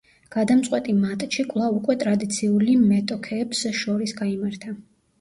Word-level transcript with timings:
გადამწყვეტი 0.35 0.95
მატჩი 1.01 1.45
კვლავ 1.51 1.77
უკვე 1.81 1.97
ტრადიციული 2.05 2.81
მეტოქეებს 2.89 3.65
შორის 3.85 4.21
გაიმართა. 4.27 4.79